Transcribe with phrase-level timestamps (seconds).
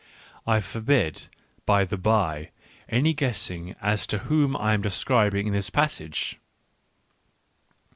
[0.47, 1.27] I forbid,
[1.67, 2.49] by the bye,
[2.89, 6.39] any guessing as to whom J am describing in this passage.